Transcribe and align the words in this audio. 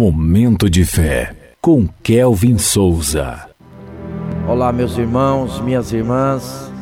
Momento 0.00 0.70
de 0.70 0.84
fé 0.84 1.34
com 1.60 1.88
Kelvin 2.04 2.56
Souza. 2.56 3.48
Olá, 4.46 4.72
meus 4.72 4.96
irmãos, 4.96 5.60
minhas 5.60 5.92
irmãs. 5.92 6.72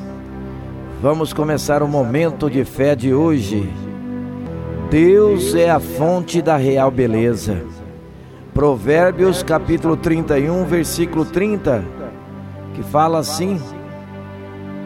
Vamos 1.00 1.32
começar 1.32 1.82
o 1.82 1.88
momento 1.88 2.50
de 2.50 2.62
fé 2.62 2.94
de 2.94 3.14
hoje. 3.14 3.72
Deus 4.90 5.54
é 5.54 5.70
a 5.70 5.80
fonte 5.80 6.42
da 6.42 6.58
real 6.58 6.90
beleza. 6.90 7.64
Provérbios 8.52 9.42
capítulo 9.42 9.96
31, 9.96 10.66
versículo 10.66 11.24
30, 11.24 11.82
que 12.74 12.82
fala 12.82 13.20
assim: 13.20 13.58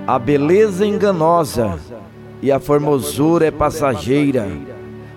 A 0.07 0.21
beleza 0.21 0.87
enganosa 0.87 1.81
e 2.41 2.53
a 2.53 2.61
formosura 2.61 3.47
é 3.47 3.51
passageira 3.51 4.47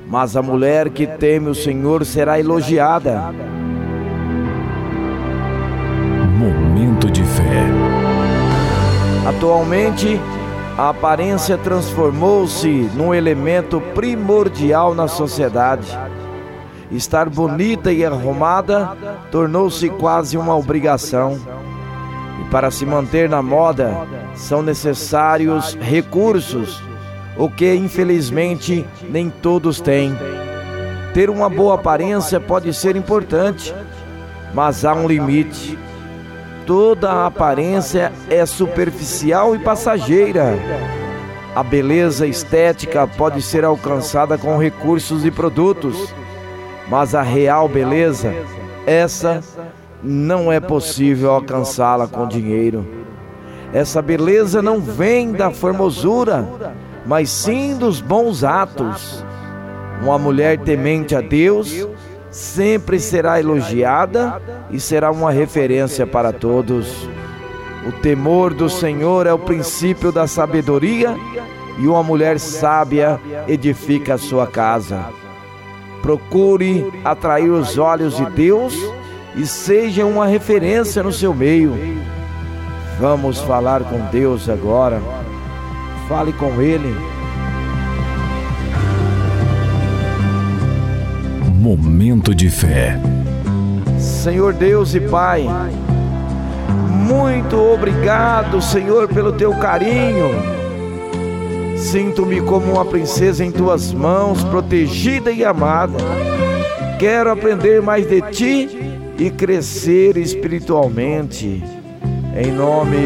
mas 0.07 0.35
a 0.35 0.41
mulher 0.41 0.89
que 0.89 1.07
teme 1.07 1.49
o 1.49 1.55
Senhor 1.55 2.05
será 2.05 2.39
elogiada. 2.39 3.33
Momento 6.37 7.09
de 7.09 7.23
fé. 7.23 7.63
Atualmente, 9.27 10.19
a 10.77 10.89
aparência 10.89 11.57
transformou-se 11.57 12.67
num 12.95 13.13
elemento 13.13 13.79
primordial 13.93 14.93
na 14.93 15.07
sociedade. 15.07 15.97
Estar 16.91 17.29
bonita 17.29 17.91
e 17.91 18.05
arrumada 18.05 18.95
tornou-se 19.31 19.89
quase 19.89 20.37
uma 20.37 20.55
obrigação. 20.55 21.39
E 22.41 22.49
para 22.49 22.69
se 22.69 22.85
manter 22.85 23.29
na 23.29 23.41
moda, 23.41 23.95
são 24.35 24.61
necessários 24.61 25.75
recursos 25.79 26.81
o 27.37 27.49
que 27.49 27.73
infelizmente 27.73 28.85
nem 29.09 29.29
todos 29.29 29.81
têm. 29.81 30.17
Ter 31.13 31.29
uma 31.29 31.49
boa 31.49 31.75
aparência 31.75 32.39
pode 32.39 32.73
ser 32.73 32.95
importante, 32.95 33.73
mas 34.53 34.83
há 34.85 34.93
um 34.93 35.07
limite. 35.07 35.77
Toda 36.65 37.25
aparência 37.25 38.11
é 38.29 38.45
superficial 38.45 39.55
e 39.55 39.59
passageira. 39.59 40.57
A 41.55 41.61
beleza 41.61 42.25
estética 42.25 43.05
pode 43.05 43.41
ser 43.41 43.63
alcançada 43.63 44.37
com 44.37 44.57
recursos 44.57 45.23
e 45.23 45.29
produtos, 45.29 46.13
mas 46.89 47.13
a 47.13 47.21
real 47.21 47.67
beleza, 47.67 48.33
essa 48.87 49.41
não 50.01 50.51
é 50.51 50.59
possível 50.59 51.31
alcançá-la 51.31 52.07
com 52.07 52.27
dinheiro. 52.27 52.85
Essa 53.71 54.01
beleza 54.01 54.61
não 54.61 54.79
vem 54.79 55.31
da 55.31 55.51
formosura, 55.51 56.47
mas 57.05 57.29
sim 57.29 57.77
dos 57.77 58.01
bons 58.01 58.43
atos. 58.43 59.23
Uma 60.01 60.17
mulher 60.17 60.59
temente 60.59 61.15
a 61.15 61.21
Deus 61.21 61.87
sempre 62.29 62.99
será 62.99 63.39
elogiada 63.39 64.41
e 64.71 64.79
será 64.79 65.11
uma 65.11 65.31
referência 65.31 66.05
para 66.07 66.33
todos. 66.33 67.07
O 67.87 67.91
temor 67.91 68.53
do 68.53 68.69
Senhor 68.69 69.27
é 69.27 69.33
o 69.33 69.39
princípio 69.39 70.11
da 70.11 70.25
sabedoria 70.25 71.15
e 71.77 71.87
uma 71.87 72.01
mulher 72.01 72.39
sábia 72.39 73.19
edifica 73.47 74.15
a 74.15 74.17
sua 74.17 74.47
casa. 74.47 75.05
Procure 76.01 76.91
atrair 77.03 77.49
os 77.49 77.77
olhos 77.77 78.17
de 78.17 78.25
Deus 78.31 78.75
e 79.35 79.45
seja 79.45 80.05
uma 80.05 80.25
referência 80.25 81.03
no 81.03 81.11
seu 81.11 81.33
meio. 81.33 81.73
Vamos 82.99 83.39
falar 83.41 83.83
com 83.83 83.99
Deus 84.11 84.49
agora. 84.49 85.01
Fale 86.13 86.31
com 86.31 86.61
Ele. 86.61 86.95
Momento 91.55 92.35
de 92.35 92.51
fé. 92.51 92.99
Senhor 93.97 94.53
Deus 94.53 94.93
e 94.93 94.99
Pai, 94.99 95.47
muito 97.07 97.59
obrigado, 97.59 98.61
Senhor, 98.61 99.07
pelo 99.07 99.33
teu 99.33 99.55
carinho. 99.55 100.29
Sinto-me 101.77 102.41
como 102.41 102.73
uma 102.73 102.85
princesa 102.85 103.43
em 103.43 103.49
tuas 103.51 103.91
mãos, 103.91 104.43
protegida 104.43 105.31
e 105.31 105.43
amada. 105.43 105.97
Quero 106.99 107.31
aprender 107.31 107.81
mais 107.81 108.07
de 108.07 108.21
ti 108.29 108.69
e 109.17 109.31
crescer 109.31 110.15
espiritualmente. 110.15 111.63
Em 112.37 112.51
nome 112.51 112.99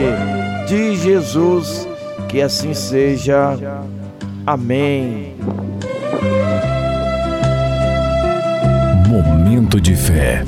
de 0.67 0.97
Jesus 0.97 1.86
que 2.27 2.41
assim 2.41 2.73
seja. 2.73 3.57
Amém. 4.45 5.35
Momento 9.07 9.79
de 9.79 9.95
fé. 9.95 10.43